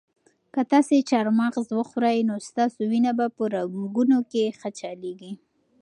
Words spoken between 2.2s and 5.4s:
نو ستاسو وینه به په رګونو کې ښه چلیږي.